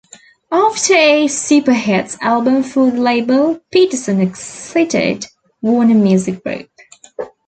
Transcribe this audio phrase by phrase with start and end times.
[0.51, 5.27] After a "Super Hits" album for the label, Peterson exited
[5.61, 6.71] Warner Music Group.